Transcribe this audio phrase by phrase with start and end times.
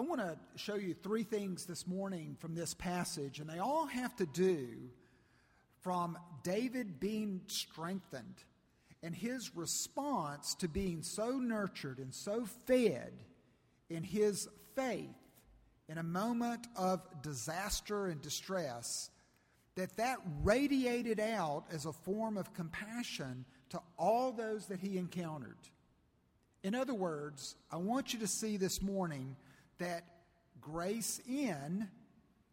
[0.00, 3.84] I want to show you three things this morning from this passage, and they all
[3.84, 4.66] have to do
[5.82, 8.36] from David being strengthened
[9.02, 13.12] and his response to being so nurtured and so fed
[13.90, 15.10] in his faith
[15.86, 19.10] in a moment of disaster and distress
[19.74, 25.58] that that radiated out as a form of compassion to all those that he encountered.
[26.62, 29.36] In other words, I want you to see this morning
[29.80, 30.04] that
[30.60, 31.88] grace in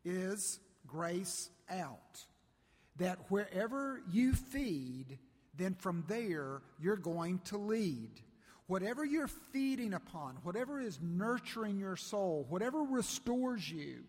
[0.04, 2.26] is grace out.
[2.98, 5.20] That wherever you feed,
[5.56, 8.10] then from there you're going to lead.
[8.66, 14.04] Whatever you're feeding upon, whatever is nurturing your soul, whatever restores you,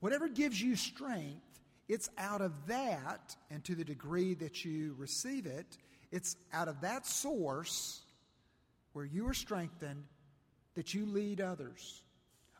[0.00, 1.42] whatever gives you strength,
[1.88, 5.76] it's out of that, and to the degree that you receive it,
[6.10, 8.00] it's out of that source
[8.92, 10.04] where you are strengthened
[10.74, 12.03] that you lead others.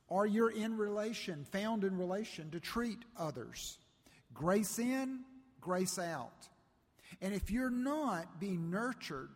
[0.09, 3.79] Or you're in relation, found in relation to treat others.
[4.33, 5.21] Grace in,
[5.61, 6.49] grace out.
[7.21, 9.31] And if you're not being nurtured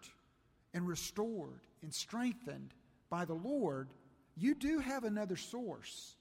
[0.75, 2.75] and restored and strengthened
[3.09, 3.89] by the Lord,
[4.37, 6.17] you do have another source.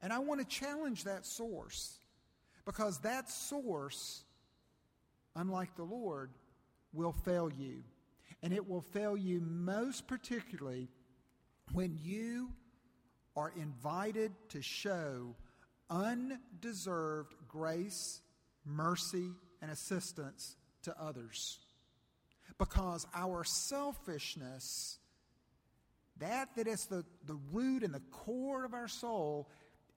[0.00, 1.98] And I want to challenge that source
[2.64, 4.22] because that source,
[5.34, 6.30] unlike the Lord,
[6.92, 7.82] will fail you.
[8.42, 10.88] And it will fail you most particularly
[11.72, 12.50] when you
[13.38, 15.36] are invited to show
[15.88, 18.20] undeserved grace,
[18.64, 19.30] mercy,
[19.62, 21.60] and assistance to others.
[22.58, 24.98] Because our selfishness,
[26.18, 29.48] that that is the, the root and the core of our soul,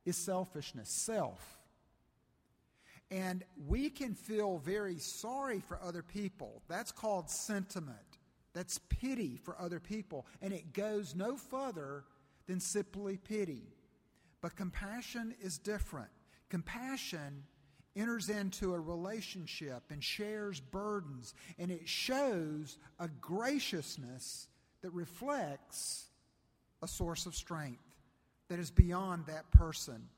[0.06, 1.58] is selfishness, self.
[3.10, 6.62] And we can feel very sorry for other people.
[6.70, 7.98] That's called sentiment.
[8.54, 10.28] That's pity for other people.
[10.42, 12.04] And it goes no further
[12.52, 13.64] than simply pity.
[14.42, 16.10] But compassion is different.
[16.50, 17.44] Compassion
[17.96, 24.50] enters into a relationship and shares burdens, and it shows a graciousness
[24.82, 26.08] that reflects
[26.82, 27.80] a source of strength
[28.50, 30.10] that is beyond that person,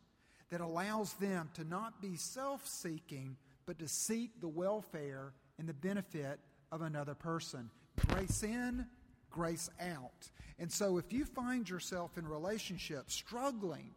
[0.50, 3.38] that allows them to not be self seeking,
[3.68, 6.40] but to seek the welfare and the benefit
[6.72, 7.70] of another person.
[8.08, 8.88] Grace in,
[9.34, 10.30] grace out.
[10.60, 13.92] And so if you find yourself in relationships struggling,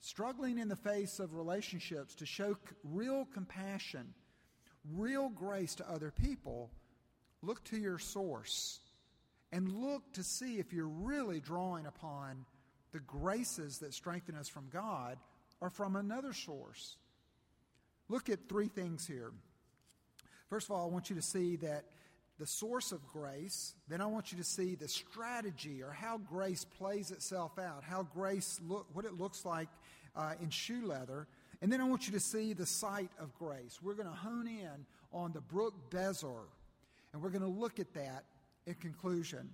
[0.00, 4.14] struggling in the face of relationships to show real compassion,
[4.94, 6.70] real grace to other people,
[7.42, 8.80] look to your source
[9.52, 12.46] and look to see if you're really drawing upon
[12.92, 15.18] the graces that strengthen us from God
[15.60, 16.96] or from another source.
[18.08, 19.32] Look at three things here.
[20.48, 21.84] First of all, I want you to see that
[22.40, 26.64] the source of grace, then I want you to see the strategy or how grace
[26.64, 29.68] plays itself out, how grace look, what it looks like
[30.16, 31.28] uh, in shoe leather.
[31.60, 33.78] And then I want you to see the site of grace.
[33.82, 36.46] We're going to hone in on the brook Besor,
[37.12, 38.24] and we're going to look at that
[38.66, 39.50] in conclusion.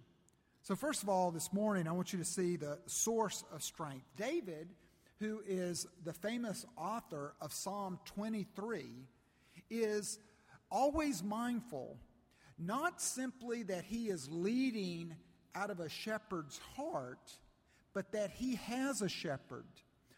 [0.63, 4.07] So, first of all, this morning, I want you to see the source of strength.
[4.17, 4.69] David,
[5.19, 8.85] who is the famous author of Psalm 23,
[9.71, 10.21] is
[10.71, 11.97] always mindful
[12.59, 15.15] not simply that he is leading
[15.55, 17.31] out of a shepherd's heart,
[17.95, 19.67] but that he has a shepherd.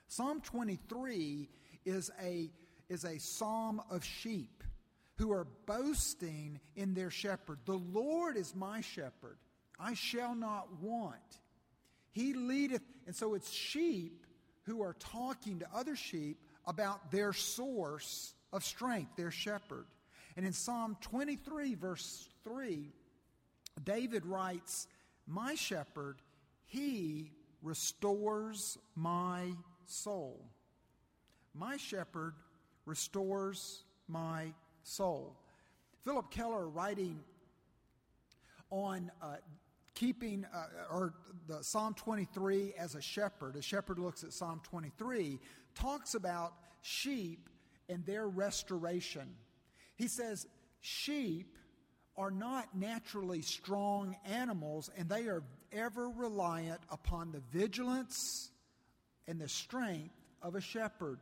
[0.08, 1.48] Psalm 23
[1.84, 2.50] is a,
[2.88, 4.62] is a psalm of sheep
[5.16, 7.58] who are boasting in their shepherd.
[7.66, 9.38] The Lord is my shepherd.
[9.78, 11.40] I shall not want.
[12.10, 12.82] He leadeth.
[13.06, 14.26] And so it's sheep
[14.62, 19.86] who are talking to other sheep about their source of strength, their shepherd.
[20.38, 22.92] And in Psalm 23, verse 3,
[23.82, 24.86] David writes,
[25.26, 26.18] My shepherd,
[26.64, 29.46] he restores my
[29.84, 30.48] soul.
[31.54, 32.34] My shepherd
[32.86, 34.52] restores my
[34.84, 35.36] soul.
[36.04, 37.18] Philip Keller, writing
[38.70, 39.38] on uh,
[39.94, 41.14] keeping, uh, or
[41.48, 45.40] the Psalm 23 as a shepherd, a shepherd looks at Psalm 23,
[45.74, 46.52] talks about
[46.82, 47.50] sheep
[47.88, 49.34] and their restoration.
[49.98, 50.46] He says,
[50.80, 51.58] sheep
[52.16, 55.42] are not naturally strong animals, and they are
[55.72, 58.50] ever reliant upon the vigilance
[59.26, 61.18] and the strength of a shepherd.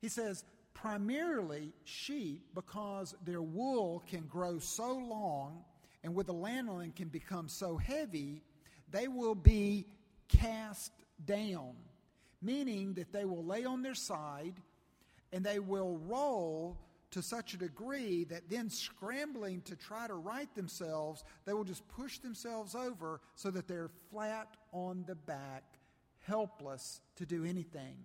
[0.00, 0.44] He says,
[0.74, 5.64] primarily sheep, because their wool can grow so long
[6.04, 8.42] and with the lanolin can become so heavy,
[8.90, 9.86] they will be
[10.28, 10.92] cast
[11.24, 11.74] down,
[12.40, 14.54] meaning that they will lay on their side
[15.32, 16.76] and they will roll
[17.12, 21.86] to such a degree that then scrambling to try to right themselves, they will just
[21.88, 25.62] push themselves over so that they're flat on the back,
[26.20, 27.96] helpless to do anything.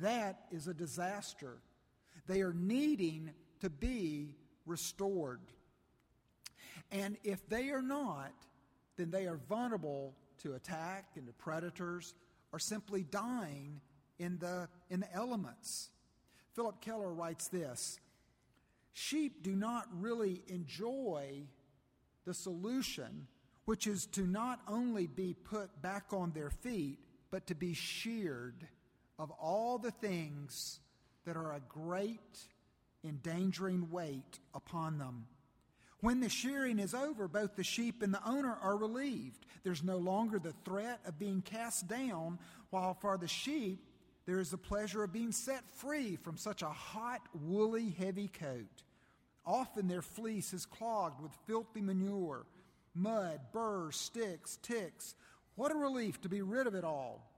[0.00, 1.58] That is a disaster.
[2.26, 3.30] They are needing
[3.60, 4.36] to be
[4.66, 5.40] restored.
[6.90, 8.32] And if they are not,
[8.96, 12.14] then they are vulnerable to attack and to predators
[12.52, 13.80] or simply dying
[14.18, 15.90] in the, in the elements.
[16.54, 17.98] Philip Keller writes this
[18.98, 21.42] Sheep do not really enjoy
[22.24, 23.26] the solution,
[23.66, 26.98] which is to not only be put back on their feet,
[27.30, 28.66] but to be sheared
[29.18, 30.80] of all the things
[31.26, 32.38] that are a great
[33.04, 35.26] endangering weight upon them.
[36.00, 39.44] When the shearing is over, both the sheep and the owner are relieved.
[39.62, 42.38] There's no longer the threat of being cast down,
[42.70, 43.84] while for the sheep,
[44.24, 48.84] there is the pleasure of being set free from such a hot, woolly, heavy coat.
[49.46, 52.46] Often their fleece is clogged with filthy manure,
[52.94, 55.14] mud, burrs, sticks, ticks.
[55.54, 57.30] What a relief to be rid of it all.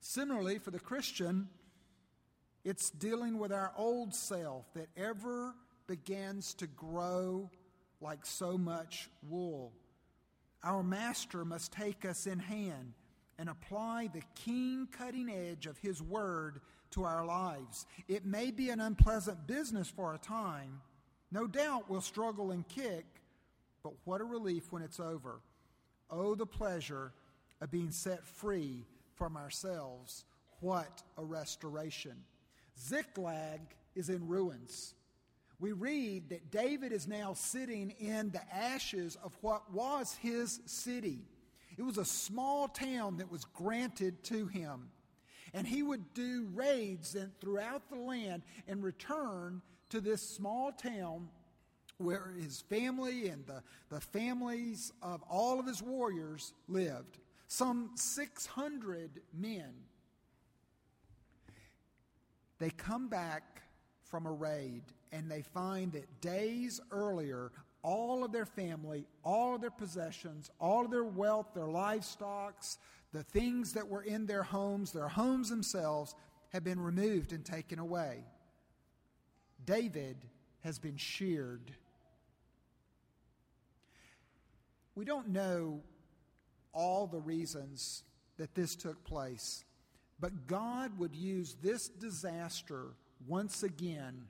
[0.00, 1.48] Similarly, for the Christian,
[2.64, 5.54] it's dealing with our old self that ever
[5.86, 7.50] begins to grow
[8.00, 9.72] like so much wool.
[10.62, 12.92] Our master must take us in hand
[13.38, 17.86] and apply the keen cutting edge of his word to our lives.
[18.08, 20.80] It may be an unpleasant business for a time.
[21.30, 23.04] No doubt we'll struggle and kick,
[23.82, 25.40] but what a relief when it's over.
[26.10, 27.12] Oh, the pleasure
[27.60, 30.24] of being set free from ourselves.
[30.60, 32.24] What a restoration.
[32.78, 33.60] Ziklag
[33.94, 34.94] is in ruins.
[35.60, 41.26] We read that David is now sitting in the ashes of what was his city.
[41.76, 44.90] It was a small town that was granted to him.
[45.52, 51.28] And he would do raids throughout the land and return to this small town
[51.98, 57.18] where his family and the, the families of all of his warriors lived.
[57.48, 59.74] Some 600 men
[62.58, 63.62] they come back
[64.04, 64.82] from a raid
[65.12, 67.52] and they find that days earlier,
[67.82, 72.64] all of their family, all of their possessions, all of their wealth, their livestock,
[73.12, 76.14] the things that were in their homes, their homes themselves,
[76.52, 78.24] have been removed and taken away.
[79.64, 80.16] David
[80.60, 81.72] has been sheared.
[84.94, 85.80] We don't know
[86.72, 88.02] all the reasons
[88.36, 89.64] that this took place.
[90.20, 92.94] But God would use this disaster
[93.26, 94.26] once again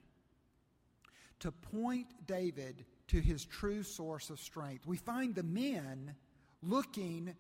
[1.41, 4.87] to point David to his true source of strength.
[4.87, 6.15] We find the men
[6.63, 7.35] looking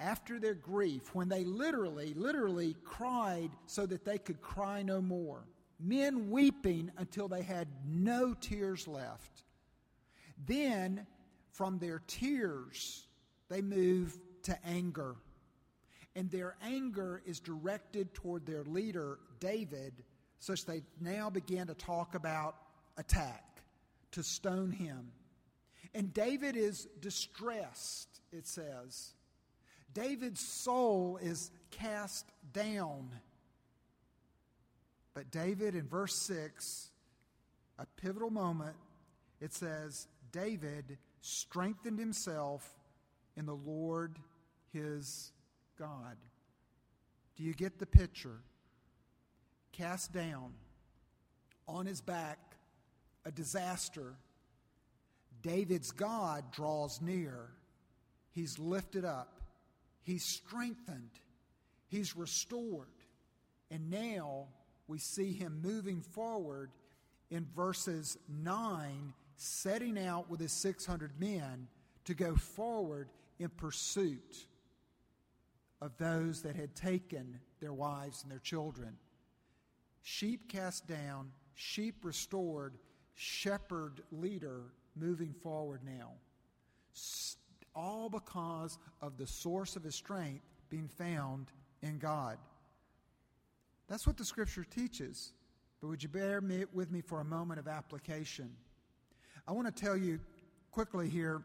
[0.00, 5.44] after their grief when they literally, literally cried so that they could cry no more.
[5.80, 9.42] Men weeping until they had no tears left.
[10.46, 11.06] Then,
[11.50, 13.06] from their tears,
[13.48, 15.16] they move to anger
[16.16, 20.04] and their anger is directed toward their leader, David,
[20.38, 22.56] such they now begin to talk about
[22.96, 23.62] attack,
[24.12, 25.10] to stone him.
[25.92, 29.14] And David is distressed, it says.
[29.92, 33.10] David's soul is cast down.
[35.14, 36.90] But David, in verse 6,
[37.78, 38.74] a pivotal moment,
[39.40, 42.74] it says, David strengthened himself
[43.36, 44.18] in the Lord
[44.72, 45.32] his
[45.78, 46.16] God.
[47.36, 48.40] Do you get the picture?
[49.72, 50.52] Cast down,
[51.66, 52.38] on his back,
[53.24, 54.14] a disaster.
[55.42, 57.50] David's God draws near.
[58.32, 59.40] He's lifted up,
[60.02, 61.10] he's strengthened,
[61.86, 62.88] he's restored.
[63.70, 64.48] And now
[64.86, 66.70] we see him moving forward
[67.30, 71.68] in verses 9, setting out with his 600 men
[72.04, 74.46] to go forward in pursuit
[75.80, 78.96] of those that had taken their wives and their children.
[80.02, 82.74] Sheep cast down, sheep restored,
[83.14, 86.12] shepherd leader moving forward now.
[87.74, 91.48] All because of the source of his strength being found
[91.82, 92.38] in God.
[93.88, 95.32] That's what the scripture teaches.
[95.80, 98.50] But would you bear me, with me for a moment of application?
[99.46, 100.20] I want to tell you
[100.70, 101.42] quickly here,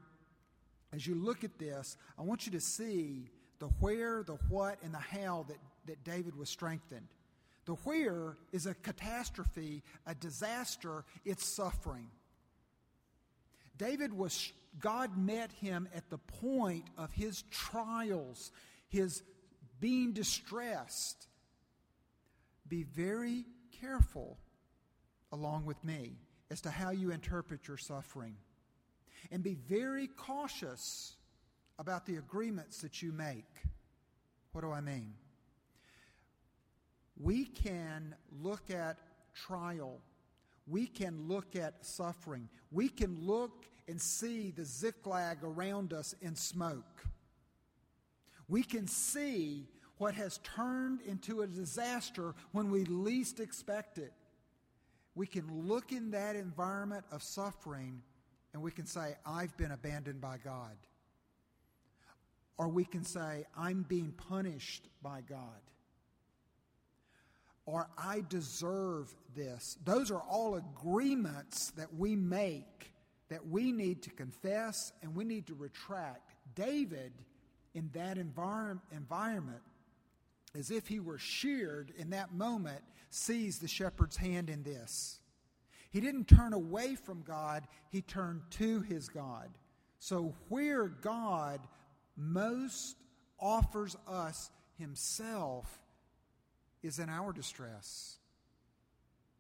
[0.93, 3.29] as you look at this, I want you to see
[3.59, 7.07] the where, the what, and the how that, that David was strengthened.
[7.65, 12.07] The where is a catastrophe, a disaster, it's suffering.
[13.77, 18.51] David was, God met him at the point of his trials,
[18.87, 19.21] his
[19.79, 21.27] being distressed.
[22.69, 23.45] Be very
[23.81, 24.37] careful,
[25.31, 26.13] along with me,
[26.49, 28.35] as to how you interpret your suffering.
[29.31, 31.17] And be very cautious
[31.77, 33.45] about the agreements that you make.
[34.53, 35.13] What do I mean?
[37.19, 38.97] we can look at
[39.35, 39.99] trial.
[40.67, 42.47] We can look at suffering.
[42.71, 47.05] We can look and see the Ziklag around us in smoke.
[48.47, 49.67] We can see
[49.99, 54.13] what has turned into a disaster when we least expect it.
[55.13, 58.01] We can look in that environment of suffering
[58.53, 60.75] and we can say, I've been abandoned by God.
[62.57, 65.61] Or we can say, I'm being punished by God.
[67.65, 69.77] Or I deserve this.
[69.83, 72.93] Those are all agreements that we make
[73.29, 76.31] that we need to confess and we need to retract.
[76.55, 77.11] David,
[77.75, 79.61] in that envir- environment,
[80.57, 85.19] as if he were sheared in that moment, sees the shepherd's hand in this.
[85.91, 89.49] He didn't turn away from God, he turned to his God.
[89.99, 91.59] So, where God
[92.15, 92.95] most
[93.39, 95.79] offers us himself
[96.83, 98.17] is in our distress.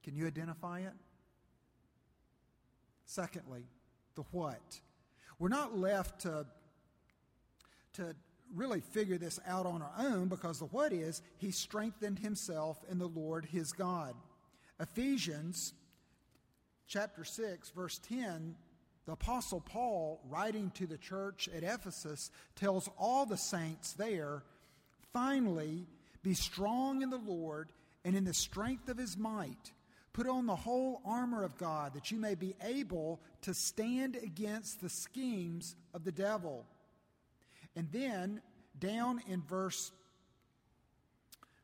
[0.03, 0.93] Can you identify it?
[3.05, 3.63] Secondly,
[4.15, 4.79] the what.
[5.37, 6.45] We're not left to,
[7.93, 8.15] to
[8.55, 12.97] really figure this out on our own because the what is, he strengthened himself in
[12.97, 14.15] the Lord his God.
[14.79, 15.73] Ephesians
[16.87, 18.55] chapter 6, verse 10,
[19.05, 24.43] the Apostle Paul, writing to the church at Ephesus, tells all the saints there,
[25.13, 25.87] finally,
[26.23, 27.71] be strong in the Lord
[28.03, 29.71] and in the strength of his might.
[30.13, 34.81] Put on the whole armor of God that you may be able to stand against
[34.81, 36.65] the schemes of the devil.
[37.75, 38.41] And then
[38.77, 39.91] down in verse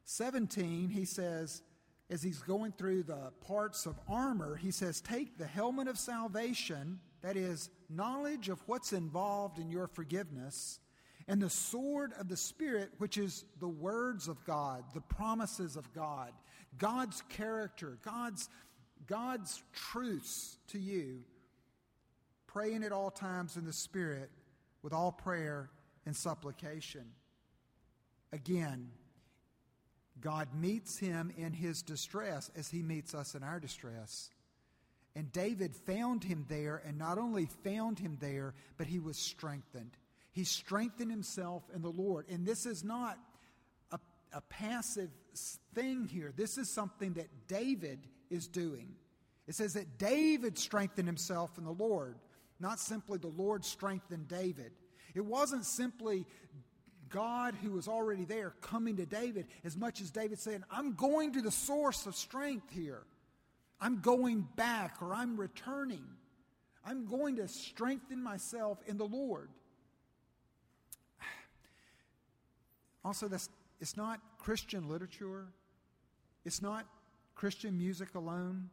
[0.05, 1.61] 17, he says,
[2.09, 6.99] as he's going through the parts of armor, he says, Take the helmet of salvation,
[7.21, 10.79] that is, knowledge of what's involved in your forgiveness,
[11.27, 15.91] and the sword of the Spirit, which is the words of God, the promises of
[15.93, 16.31] God,
[16.77, 18.49] God's character, God's,
[19.07, 21.23] God's truths to you.
[22.45, 24.29] Praying at all times in the Spirit
[24.83, 25.71] with all prayer
[26.05, 27.05] and supplication.
[28.31, 28.89] Again,
[30.21, 34.29] God meets him in his distress as he meets us in our distress.
[35.15, 39.91] And David found him there, and not only found him there, but he was strengthened.
[40.31, 42.25] He strengthened himself in the Lord.
[42.29, 43.17] And this is not
[43.91, 43.99] a,
[44.33, 45.09] a passive
[45.73, 48.95] thing here, this is something that David is doing.
[49.47, 52.15] It says that David strengthened himself in the Lord,
[52.59, 54.71] not simply the Lord strengthened David.
[55.15, 56.27] It wasn't simply
[57.09, 61.33] God who was already there coming to David as much as David saying, I'm going
[61.33, 63.03] to the source of strength here.
[63.79, 66.03] I'm going back or I'm returning.
[66.85, 69.49] I'm going to strengthen myself in the Lord.
[73.03, 75.45] Also, that's, it's not Christian literature.
[76.43, 76.87] It's not
[77.35, 78.71] Christian music alone.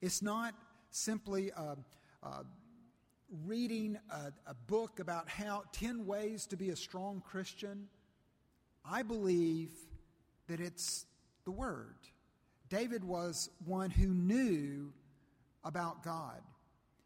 [0.00, 0.52] It's not
[0.90, 1.76] simply a,
[2.24, 2.44] a
[3.46, 7.88] reading a, a, book about how 10 ways to be a strong Christian,
[8.84, 9.70] I believe
[10.48, 11.06] that it's
[11.44, 11.96] the Word.
[12.68, 14.92] David was one who knew
[15.64, 16.40] about God.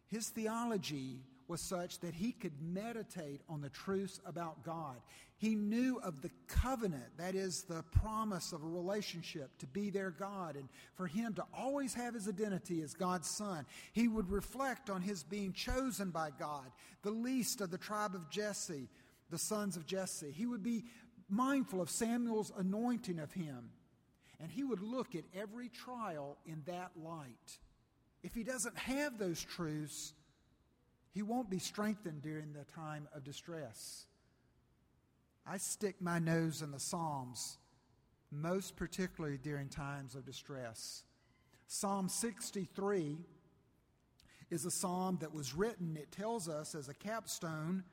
[0.08, 4.96] His theology was such that he could meditate on the truths about God.
[5.36, 10.10] He knew of the covenant, that is, the promise of a relationship to be their
[10.10, 13.66] God and for him to always have his identity as God's son.
[13.92, 16.70] He would reflect on his being chosen by God,
[17.02, 18.88] the least of the tribe of Jesse,
[19.30, 20.30] the sons of Jesse.
[20.30, 20.84] He would be
[21.28, 23.70] mindful of Samuel's anointing of him.
[24.40, 27.58] And he would look at every trial in that light.
[28.22, 30.12] If he doesn't have those truths,
[31.14, 34.06] he won't be strengthened during the time of distress.
[35.46, 37.58] I stick my nose in the Psalms,
[38.32, 41.04] most particularly during times of distress.
[41.68, 43.16] Psalm 63
[44.50, 47.84] is a psalm that was written, it tells us as a capstone,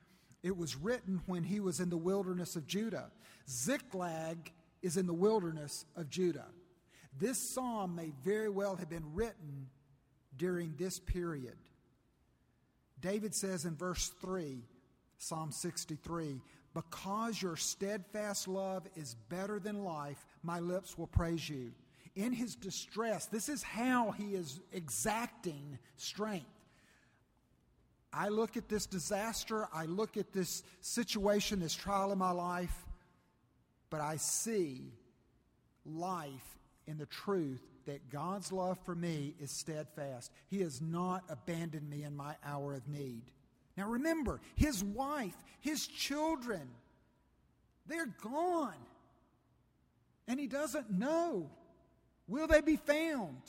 [0.41, 3.11] it was written when he was in the wilderness of Judah.
[3.47, 4.51] Ziklag
[4.81, 6.47] is in the wilderness of Judah.
[7.19, 9.67] This psalm may very well have been written
[10.37, 11.57] during this period.
[13.01, 14.63] David says in verse 3,
[15.17, 16.41] Psalm 63,
[16.74, 21.72] Because your steadfast love is better than life, my lips will praise you.
[22.15, 26.46] In his distress, this is how he is exacting strength.
[28.13, 32.86] I look at this disaster, I look at this situation, this trial in my life,
[33.89, 34.91] but I see
[35.86, 40.31] life in the truth that God's love for me is steadfast.
[40.50, 43.23] He has not abandoned me in my hour of need.
[43.77, 46.69] Now remember, his wife, his children,
[47.88, 48.73] they're gone.
[50.27, 51.50] And he doesn't know.
[52.27, 53.41] Will they be found?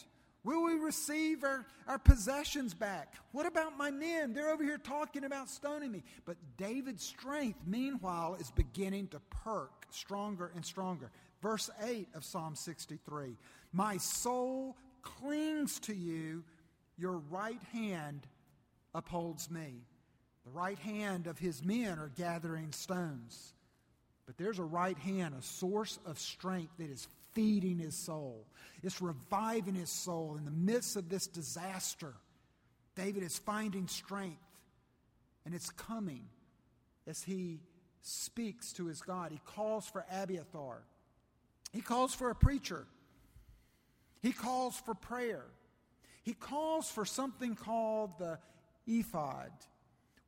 [0.45, 3.15] Will we receive our, our possessions back?
[3.31, 4.33] What about my men?
[4.33, 6.03] They're over here talking about stoning me.
[6.25, 11.13] But David's strength, meanwhile, is beginning to perk stronger and stronger.
[11.41, 13.37] Verse 8 of Psalm 63
[13.73, 16.45] My soul clings to you,
[16.99, 18.27] your right hand
[18.95, 19.87] upholds me.
[20.45, 23.55] The right hand of his men are gathering stones.
[24.27, 28.47] But there's a right hand, a source of strength that is feeding his soul.
[28.83, 32.15] It's reviving his soul in the midst of this disaster.
[32.95, 34.43] David is finding strength,
[35.45, 36.27] and it's coming
[37.07, 37.61] as he
[38.03, 39.33] speaks to his God.
[39.33, 40.83] He calls for Abiathar,
[41.73, 42.87] he calls for a preacher,
[44.23, 45.45] he calls for prayer,
[46.23, 48.39] he calls for something called the
[48.87, 49.51] ephod.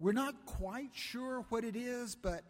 [0.00, 2.42] We're not quite sure what it is, but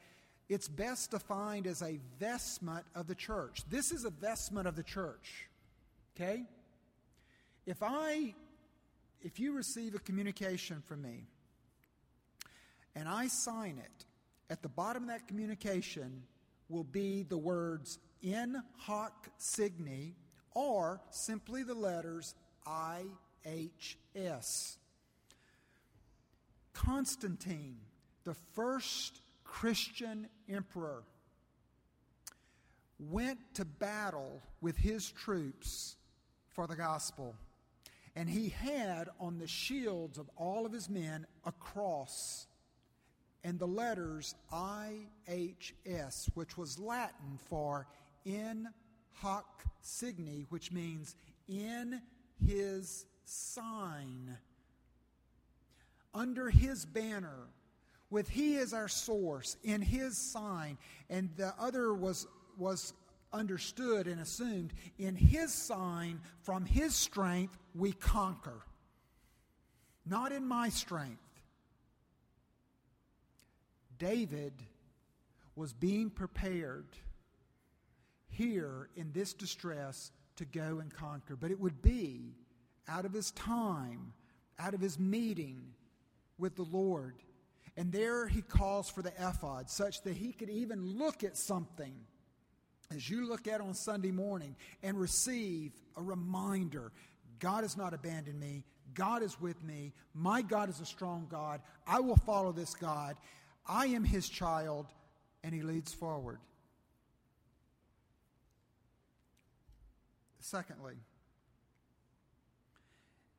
[0.48, 3.62] it's best defined as a vestment of the church.
[3.68, 5.48] This is a vestment of the church.
[6.16, 6.44] Okay?
[7.66, 8.34] If I
[9.22, 11.24] if you receive a communication from me
[12.94, 14.04] and I sign it,
[14.50, 16.22] at the bottom of that communication
[16.68, 20.12] will be the words in hoc signi
[20.54, 22.34] or simply the letters
[22.66, 23.26] IHS.
[26.72, 27.76] Constantine,
[28.24, 31.02] the first Christian emperor,
[32.98, 35.96] went to battle with his troops
[36.48, 37.34] for the gospel.
[38.16, 42.46] And he had on the shields of all of his men a cross
[43.42, 47.86] and the letters IHS, which was Latin for
[48.24, 48.68] in
[49.14, 51.16] hoc signi, which means
[51.48, 52.00] in
[52.46, 54.36] his sign.
[56.14, 57.48] Under his banner,
[58.10, 60.78] with he as our source, in his sign,
[61.10, 62.94] and the other was was
[63.34, 68.62] understood and assumed in his sign from his strength we conquer
[70.06, 71.18] not in my strength
[73.98, 74.52] david
[75.56, 76.86] was being prepared
[78.36, 82.34] here in this distress to go and conquer but it would be
[82.88, 84.12] out of his time
[84.58, 85.62] out of his meeting
[86.38, 87.14] with the lord
[87.76, 91.94] and there he calls for the ephod such that he could even look at something
[92.94, 96.92] as you look at on Sunday morning and receive a reminder
[97.38, 98.64] God has not abandoned me.
[98.94, 99.92] God is with me.
[100.14, 101.60] My God is a strong God.
[101.86, 103.16] I will follow this God.
[103.66, 104.86] I am his child.
[105.42, 106.38] And he leads forward.
[110.44, 110.96] Secondly,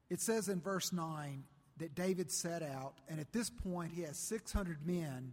[0.09, 1.43] it says in verse 9
[1.77, 5.31] that David set out, and at this point he has 600 men.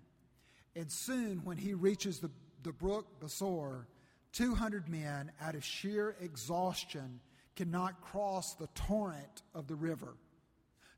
[0.77, 2.31] And soon, when he reaches the,
[2.63, 3.87] the brook Besor,
[4.33, 7.21] 200 men, out of sheer exhaustion,
[7.57, 10.17] cannot cross the torrent of the river.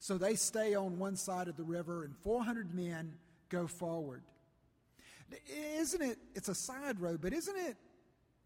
[0.01, 3.15] So they stay on one side of the river, and 400 men
[3.49, 4.25] go forward.
[5.79, 6.19] Isn't it?
[6.35, 7.77] It's a side road, but isn't it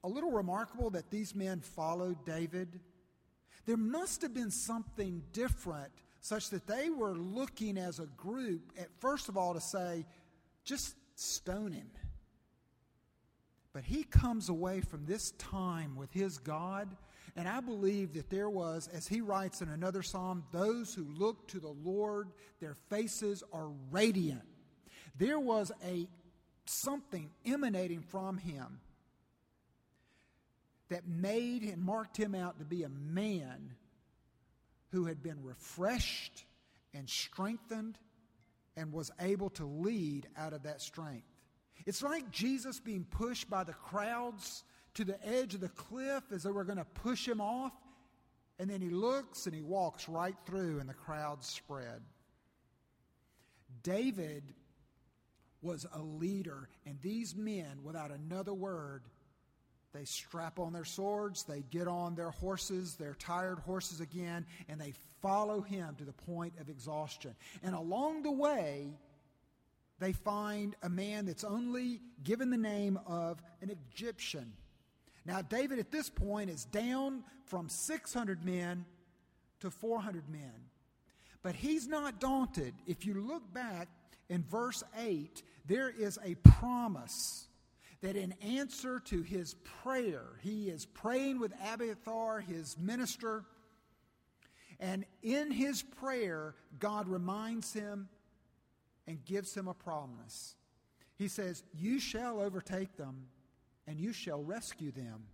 [0.04, 2.80] a little remarkable that these men followed David?
[3.66, 8.88] There must have been something different, such that they were looking as a group, at
[9.00, 10.06] first of all, to say,
[10.64, 11.90] just stone him.
[13.72, 16.96] But he comes away from this time with his God.
[17.36, 21.46] And I believe that there was, as he writes in another psalm, those who look
[21.48, 22.30] to the Lord,
[22.60, 24.42] their faces are radiant.
[25.16, 26.08] There was a
[26.64, 28.80] something emanating from him
[30.88, 33.74] that made and marked him out to be a man
[34.90, 36.44] who had been refreshed
[36.94, 37.98] and strengthened
[38.76, 41.26] and was able to lead out of that strength.
[41.84, 46.42] It's like Jesus being pushed by the crowds to the edge of the cliff as
[46.42, 47.72] they were going to push him off.
[48.58, 52.02] And then he looks and he walks right through, and the crowds spread.
[53.82, 54.42] David
[55.62, 59.04] was a leader, and these men, without another word,
[59.98, 64.80] they strap on their swords, they get on their horses, their tired horses again, and
[64.80, 67.34] they follow him to the point of exhaustion.
[67.64, 68.92] And along the way,
[69.98, 74.52] they find a man that's only given the name of an Egyptian.
[75.26, 78.84] Now, David at this point is down from 600 men
[79.60, 80.52] to 400 men.
[81.42, 82.74] But he's not daunted.
[82.86, 83.88] If you look back
[84.28, 87.47] in verse 8, there is a promise
[88.00, 93.44] that in answer to his prayer, he is praying with Abiathar, his minister,
[94.80, 98.08] and in his prayer, God reminds him
[99.08, 100.54] and gives him a promise.
[101.16, 103.26] He says, You shall overtake them,
[103.88, 105.24] and you shall rescue them.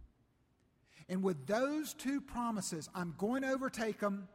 [1.11, 4.29] And with those two promises, I'm going to overtake them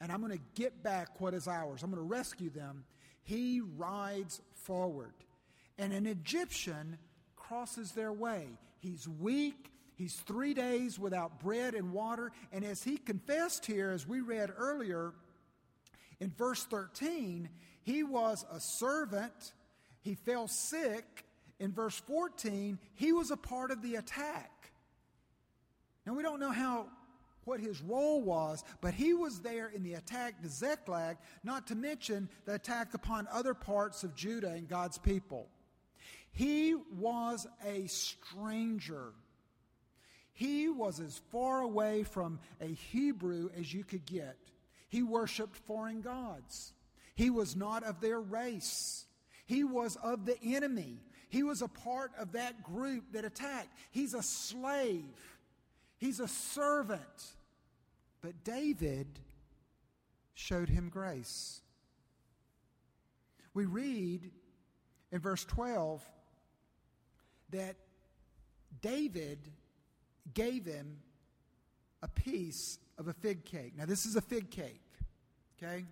[0.00, 1.82] and I'm going to get back what is ours.
[1.82, 2.84] I'm going to rescue them.
[3.22, 5.14] He rides forward.
[5.78, 6.98] And an Egyptian
[7.48, 8.46] crosses their way.
[8.78, 9.70] He's weak.
[9.96, 12.32] He's three days without bread and water.
[12.52, 15.12] And as he confessed here, as we read earlier
[16.20, 17.48] in verse 13,
[17.82, 19.52] he was a servant.
[20.02, 21.24] He fell sick.
[21.58, 24.72] In verse 14, he was a part of the attack.
[26.04, 26.86] Now, we don't know how
[27.44, 31.76] what his role was, but he was there in the attack to Ziklag, not to
[31.76, 35.48] mention the attack upon other parts of Judah and God's people.
[36.36, 39.14] He was a stranger.
[40.34, 44.36] He was as far away from a Hebrew as you could get.
[44.90, 46.74] He worshiped foreign gods.
[47.14, 49.06] He was not of their race.
[49.46, 50.98] He was of the enemy.
[51.30, 53.74] He was a part of that group that attacked.
[53.90, 55.04] He's a slave.
[55.96, 57.00] He's a servant.
[58.20, 59.06] But David
[60.34, 61.62] showed him grace.
[63.54, 64.30] We read
[65.10, 66.04] in verse 12
[67.50, 67.76] that
[68.80, 69.38] David
[70.34, 70.98] gave him
[72.02, 73.72] a piece of a fig cake.
[73.76, 74.82] Now, this is a fig cake,
[75.56, 75.84] okay?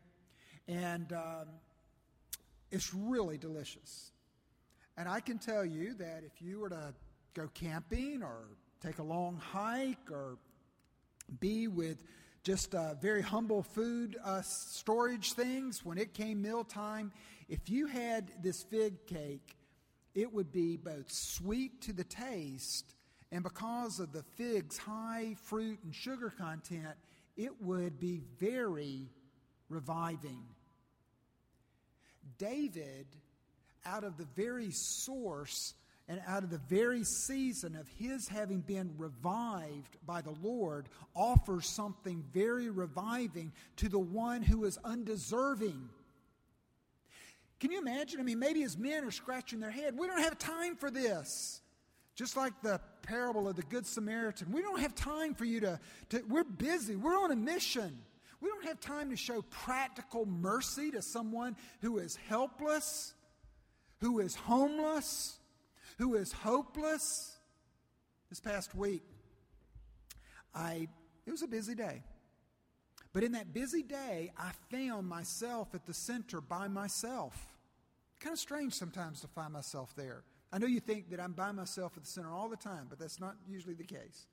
[0.68, 1.48] And um,
[2.70, 4.10] it's really delicious.
[4.96, 6.94] And I can tell you that if you were to
[7.34, 8.44] go camping or
[8.80, 10.38] take a long hike or
[11.40, 11.98] be with
[12.42, 17.10] just uh, very humble food uh, storage things, when it came mealtime,
[17.48, 19.56] if you had this fig cake,
[20.14, 22.94] it would be both sweet to the taste,
[23.32, 26.94] and because of the fig's high fruit and sugar content,
[27.36, 29.08] it would be very
[29.68, 30.44] reviving.
[32.38, 33.06] David,
[33.84, 35.74] out of the very source
[36.06, 41.66] and out of the very season of his having been revived by the Lord, offers
[41.66, 45.88] something very reviving to the one who is undeserving
[47.60, 48.20] can you imagine?
[48.20, 49.96] I mean, maybe his men are scratching their head.
[49.96, 51.60] We don't have time for this.
[52.14, 54.52] Just like the parable of the Good Samaritan.
[54.52, 56.96] We don't have time for you to, to we're busy.
[56.96, 57.98] We're on a mission.
[58.40, 63.14] We don't have time to show practical mercy to someone who is helpless,
[64.00, 65.38] who is homeless,
[65.98, 67.36] who is hopeless.
[68.28, 69.02] This past week,
[70.54, 70.88] I
[71.26, 72.02] it was a busy day.
[73.14, 77.46] But in that busy day, I found myself at the center by myself.
[78.20, 80.24] Kind of strange sometimes to find myself there.
[80.52, 82.98] I know you think that I'm by myself at the center all the time, but
[82.98, 84.26] that's not usually the case.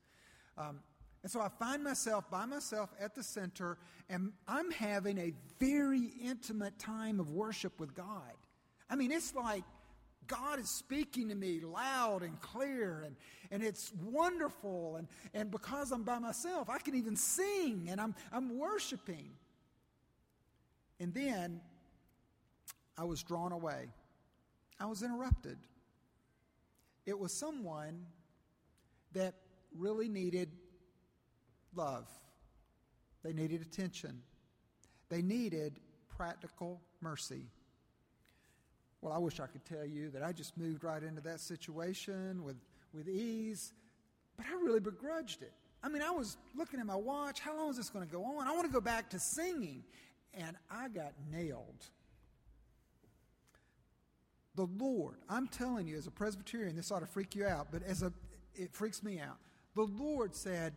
[0.58, 0.80] Um,
[1.22, 3.78] and so I find myself by myself at the center,
[4.10, 8.32] and I'm having a very intimate time of worship with God.
[8.90, 9.62] I mean, it's like
[10.32, 13.16] God is speaking to me loud and clear, and,
[13.50, 14.96] and it's wonderful.
[14.96, 19.30] And, and because I'm by myself, I can even sing, and I'm, I'm worshiping.
[20.98, 21.60] And then
[22.96, 23.88] I was drawn away.
[24.80, 25.58] I was interrupted.
[27.04, 28.06] It was someone
[29.12, 29.34] that
[29.76, 30.50] really needed
[31.74, 32.08] love,
[33.22, 34.22] they needed attention,
[35.10, 37.48] they needed practical mercy.
[39.02, 42.44] Well, I wish I could tell you that I just moved right into that situation
[42.44, 42.56] with,
[42.94, 43.72] with ease,
[44.36, 45.52] but I really begrudged it.
[45.82, 47.40] I mean, I was looking at my watch.
[47.40, 48.46] How long is this going to go on?
[48.46, 49.82] I want to go back to singing.
[50.34, 51.84] And I got nailed.
[54.54, 57.82] The Lord, I'm telling you, as a Presbyterian, this ought to freak you out, but
[57.82, 58.12] as a,
[58.54, 59.38] it freaks me out.
[59.74, 60.74] The Lord said,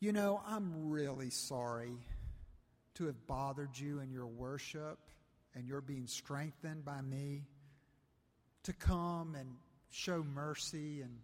[0.00, 1.92] You know, I'm really sorry
[2.94, 4.98] to have bothered you in your worship
[5.56, 7.42] and you're being strengthened by me
[8.62, 9.48] to come and
[9.90, 11.18] show mercy and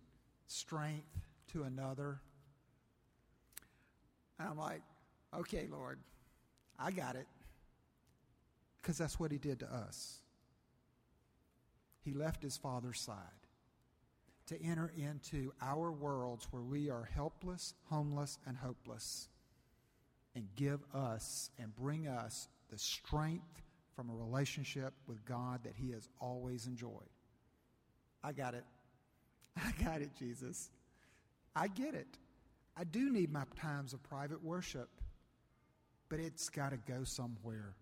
[0.49, 1.21] strength
[1.53, 2.21] to another.
[4.40, 4.83] And I'm like,
[5.38, 6.01] okay, Lord,
[6.79, 7.27] I got it.
[8.81, 10.23] Because that's what he did to us
[12.05, 13.16] he left his father's side
[14.47, 19.29] to enter into our worlds where we are helpless, homeless, and hopeless,
[20.35, 23.62] and give us and bring us the strength
[23.94, 27.11] from a relationship with God that he has always enjoyed.
[28.22, 28.64] I got it.
[29.57, 30.70] I got it, Jesus.
[31.55, 32.18] I get it.
[32.76, 34.88] I do need my times of private worship,
[36.09, 37.74] but it's got to go somewhere.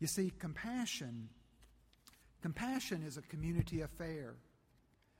[0.00, 1.30] You see, compassion
[2.40, 4.34] Compassion is a community affair.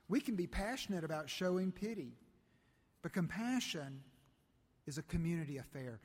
[0.08, 2.12] We can be passionate about showing pity,
[3.02, 4.00] but compassion
[4.86, 6.00] is a community affair.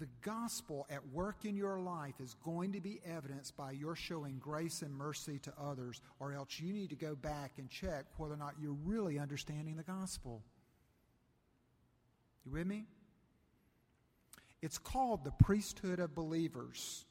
[0.00, 4.38] The gospel at work in your life is going to be evidenced by your showing
[4.38, 8.32] grace and mercy to others, or else you need to go back and check whether
[8.32, 10.42] or not you're really understanding the gospel.
[12.46, 12.86] You with me?
[14.62, 17.04] It's called the priesthood of believers.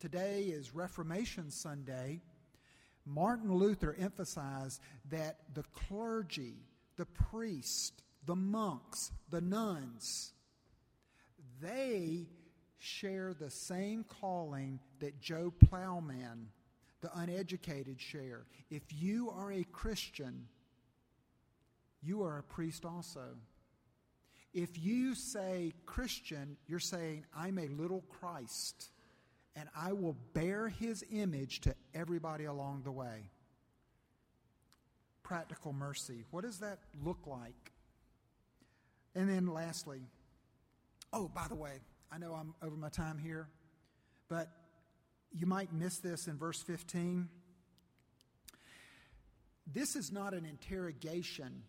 [0.00, 2.22] Today is Reformation Sunday.
[3.04, 6.54] Martin Luther emphasized that the clergy,
[6.96, 10.32] the priest, the monks, the nuns,
[11.60, 12.26] they
[12.78, 16.48] share the same calling that Joe Plowman,
[17.00, 18.46] the uneducated, share.
[18.70, 20.48] If you are a Christian,
[22.02, 23.36] you are a priest also.
[24.52, 28.90] If you say Christian, you're saying, I'm a little Christ,
[29.54, 33.30] and I will bear his image to everybody along the way.
[35.22, 36.24] Practical mercy.
[36.30, 37.72] What does that look like?
[39.14, 40.02] And then lastly,
[41.12, 43.48] oh, by the way, I know I'm over my time here,
[44.28, 44.48] but
[45.32, 47.28] you might miss this in verse 15.
[49.66, 51.62] This is not an interrogation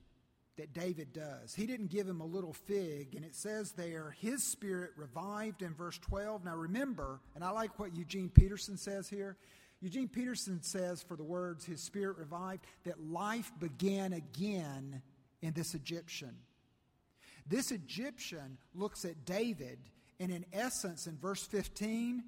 [0.57, 1.53] that David does.
[1.53, 5.73] He didn't give him a little fig, and it says there, his spirit revived in
[5.73, 6.45] verse 12.
[6.45, 9.37] Now remember, and I like what Eugene Peterson says here.
[9.81, 15.01] Eugene Peterson says, for the words, his spirit revived, that life began again
[15.41, 16.35] in this Egyptian.
[17.49, 19.79] This Egyptian looks at David,
[20.19, 22.23] and in essence, in verse 15,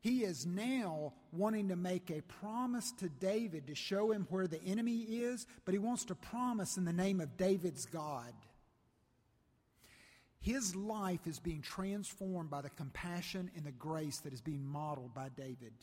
[0.00, 4.62] he is now wanting to make a promise to David to show him where the
[4.64, 8.32] enemy is, but he wants to promise in the name of David's God.
[10.40, 15.12] His life is being transformed by the compassion and the grace that is being modeled
[15.12, 15.74] by David.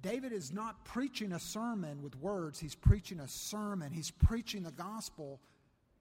[0.00, 3.90] David is not preaching a sermon with words, he's preaching a sermon.
[3.90, 5.40] He's preaching the gospel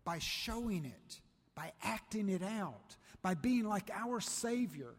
[0.03, 1.21] by showing it,
[1.55, 4.95] by acting it out, by being like our Savior.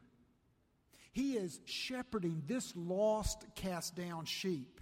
[1.12, 4.81] He is shepherding this lost, cast down sheep.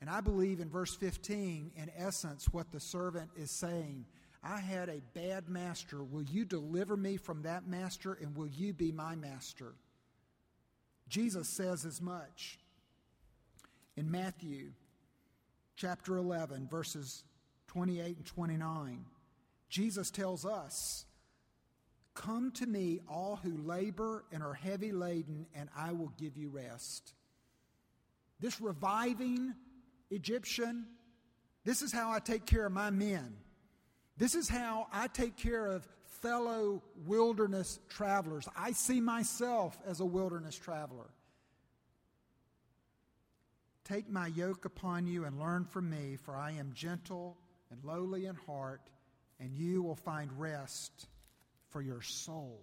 [0.00, 4.06] And I believe in verse 15, in essence, what the servant is saying
[4.42, 6.02] I had a bad master.
[6.02, 9.74] Will you deliver me from that master, and will you be my master?
[11.08, 12.58] Jesus says as much
[13.96, 14.72] in Matthew
[15.76, 17.22] chapter 11, verses
[17.72, 19.06] 28 and 29.
[19.70, 21.06] Jesus tells us,
[22.12, 26.50] Come to me, all who labor and are heavy laden, and I will give you
[26.50, 27.14] rest.
[28.40, 29.54] This reviving
[30.10, 30.84] Egyptian,
[31.64, 33.36] this is how I take care of my men.
[34.18, 35.88] This is how I take care of
[36.20, 38.46] fellow wilderness travelers.
[38.54, 41.08] I see myself as a wilderness traveler.
[43.84, 47.38] Take my yoke upon you and learn from me, for I am gentle
[47.72, 48.82] and lowly in heart,
[49.40, 51.08] and you will find rest
[51.70, 52.60] for your soul.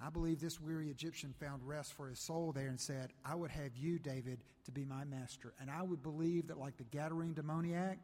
[0.00, 3.50] I believe this weary Egyptian found rest for his soul there and said, I would
[3.50, 5.54] have you, David, to be my master.
[5.58, 7.98] And I would believe that, like the Gadarene demoniac,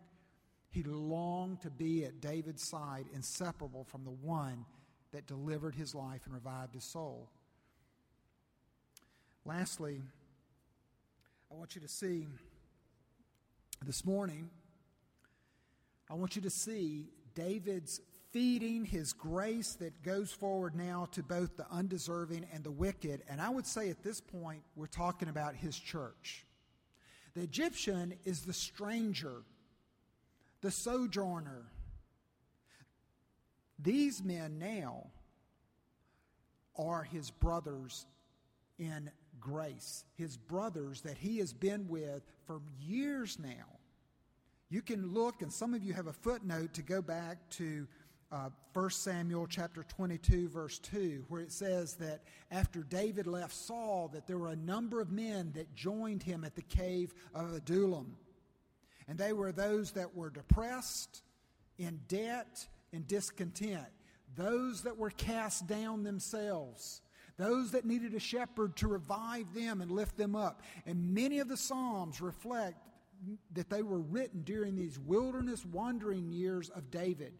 [0.71, 4.65] he longed to be at David's side, inseparable from the one
[5.13, 7.29] that delivered his life and revived his soul.
[9.45, 10.01] Lastly,
[11.51, 12.27] I want you to see
[13.85, 14.49] this morning,
[16.13, 21.57] I want you to see David's feeding his grace that goes forward now to both
[21.57, 23.23] the undeserving and the wicked.
[23.31, 26.45] And I would say at this point, we're talking about his church.
[27.35, 29.41] The Egyptian is the stranger,
[30.61, 31.63] the sojourner.
[33.79, 35.07] These men now
[36.77, 38.05] are his brothers
[38.79, 43.79] in grace, his brothers that he has been with for years now.
[44.73, 47.87] You can look, and some of you have a footnote to go back to
[48.33, 54.09] uh, 1 Samuel chapter 22 verse 2 where it says that after David left Saul
[54.15, 58.17] that there were a number of men that joined him at the cave of Adullam.
[59.07, 61.23] And they were those that were depressed,
[61.77, 63.89] in debt, and discontent.
[64.37, 67.03] Those that were cast down themselves.
[67.37, 70.63] Those that needed a shepherd to revive them and lift them up.
[70.87, 72.79] And many of the Psalms reflect
[73.53, 77.33] that they were written during these wilderness wandering years of David.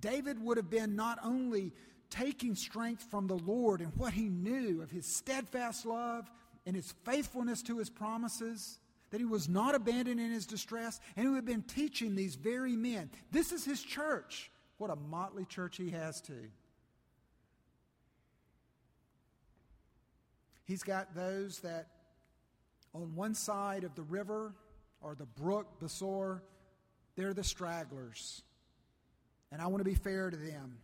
[0.00, 1.72] David would have been not only
[2.08, 6.28] taking strength from the Lord and what he knew of his steadfast love
[6.66, 8.78] and his faithfulness to his promises,
[9.10, 12.76] that he was not abandoned in his distress, and he had been teaching these very
[12.76, 13.10] men.
[13.30, 14.50] This is his church.
[14.78, 16.48] What a motley church he has, too.
[20.64, 21.88] He's got those that
[22.94, 24.54] on one side of the river
[25.00, 26.40] or the brook, Besor,
[27.16, 28.42] they're the stragglers
[29.52, 30.78] and I want to be fair to them.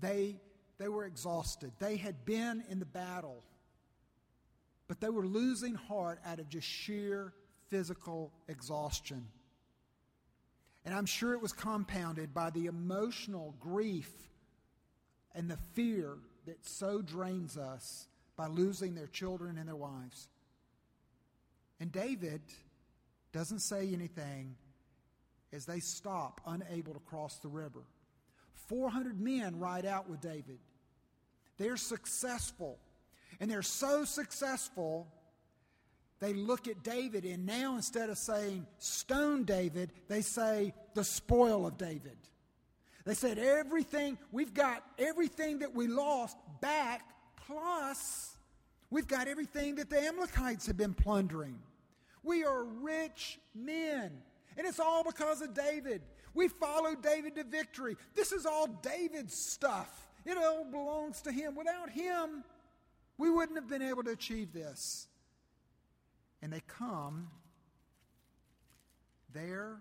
[0.00, 0.36] They,
[0.78, 1.72] they were exhausted.
[1.78, 3.42] They had been in the battle,
[4.88, 7.32] but they were losing heart out of just sheer
[7.68, 9.26] physical exhaustion.
[10.84, 14.10] And I'm sure it was compounded by the emotional grief
[15.34, 20.28] and the fear that so drains us by losing their children and their wives.
[21.80, 22.40] And David
[23.32, 24.56] doesn't say anything
[25.52, 27.82] as they stop, unable to cross the river.
[28.68, 30.58] 400 men ride out with David.
[31.58, 32.78] They're successful.
[33.40, 35.08] And they're so successful,
[36.20, 41.66] they look at David, and now instead of saying, stone David, they say, the spoil
[41.66, 42.16] of David.
[43.04, 47.02] They said, everything, we've got everything that we lost back,
[47.46, 48.33] plus
[48.94, 51.58] we've got everything that the Amalekites have been plundering.
[52.22, 54.12] We are rich men.
[54.56, 56.00] And it's all because of David.
[56.32, 57.96] We followed David to victory.
[58.14, 60.06] This is all David's stuff.
[60.24, 61.56] It all belongs to him.
[61.56, 62.44] Without him,
[63.18, 65.08] we wouldn't have been able to achieve this.
[66.40, 67.28] And they come
[69.32, 69.78] there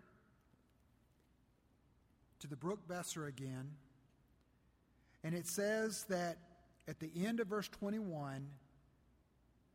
[2.40, 3.74] to the brook Besor again.
[5.24, 6.40] And it says that
[6.88, 8.48] at the end of verse 21,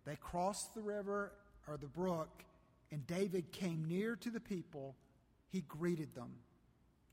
[0.08, 1.32] they crossed the river
[1.66, 2.44] or the brook,
[2.90, 4.96] and David came near to the people.
[5.50, 6.32] He greeted them.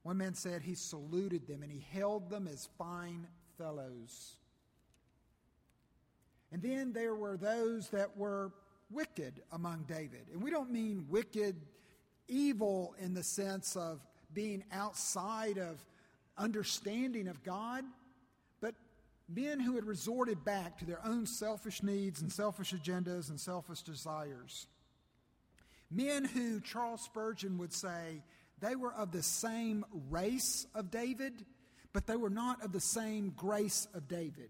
[0.03, 3.27] One man said he saluted them and he held them as fine
[3.57, 4.35] fellows.
[6.51, 8.53] And then there were those that were
[8.91, 10.27] wicked among David.
[10.31, 11.55] And we don't mean wicked,
[12.27, 13.99] evil in the sense of
[14.33, 15.83] being outside of
[16.37, 17.83] understanding of God,
[19.27, 23.81] men who had resorted back to their own selfish needs and selfish agendas and selfish
[23.81, 24.67] desires.
[25.89, 28.23] Men who Charles Spurgeon would say
[28.59, 31.45] they were of the same race of David,
[31.93, 34.49] but they were not of the same grace of David.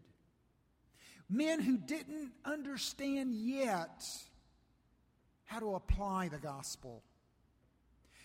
[1.29, 4.03] Men who didn't understand yet
[5.45, 7.03] how to apply the gospel.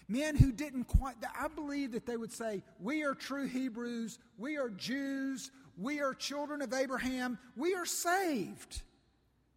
[0.09, 4.57] Men who didn't quite, I believe that they would say, We are true Hebrews, we
[4.57, 8.83] are Jews, we are children of Abraham, we are saved.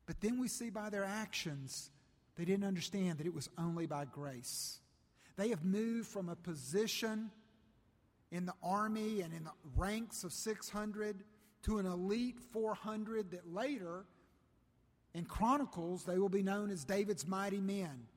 [0.06, 1.90] But then we see by their actions,
[2.36, 4.80] they didn't understand that it was only by grace.
[5.36, 7.32] They have moved from a position
[8.32, 11.24] in the army and in the ranks of 600
[11.64, 14.06] to an elite 400 that later
[15.14, 18.08] in Chronicles they will be known as David's mighty men.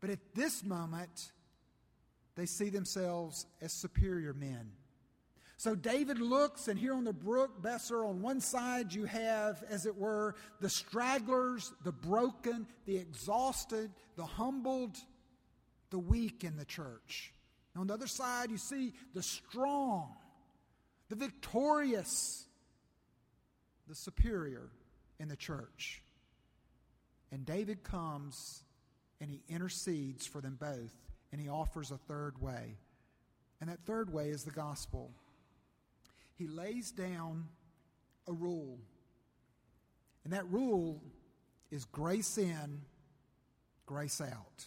[0.00, 1.32] But at this moment,
[2.34, 4.72] they see themselves as superior men.
[5.62, 9.86] So David looks, and here on the brook Besor, on one side you have, as
[9.86, 14.96] it were, the stragglers, the broken, the exhausted, the humbled,
[15.90, 17.32] the weak in the church.
[17.76, 20.16] On the other side, you see the strong,
[21.08, 22.44] the victorious,
[23.86, 24.68] the superior
[25.20, 26.02] in the church.
[27.30, 28.64] And David comes
[29.20, 30.92] and he intercedes for them both,
[31.30, 32.78] and he offers a third way.
[33.60, 35.12] And that third way is the gospel.
[36.42, 37.44] He lays down
[38.26, 38.76] a rule.
[40.24, 41.00] And that rule
[41.70, 42.80] is grace in,
[43.86, 44.66] grace out.